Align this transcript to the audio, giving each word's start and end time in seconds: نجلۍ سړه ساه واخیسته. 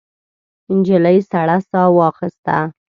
نجلۍ 0.77 1.17
سړه 1.31 1.57
ساه 1.69 1.89
واخیسته. 1.97 2.57